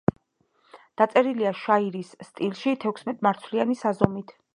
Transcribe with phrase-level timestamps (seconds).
[1.01, 4.35] დაწერილია შაირის სტილში, თექვსმეტმარცვლიანი საზომით.